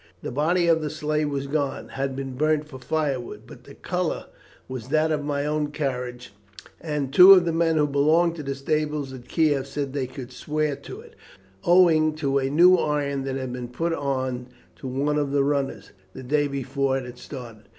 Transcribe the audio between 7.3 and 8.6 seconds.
of the men who belonged to the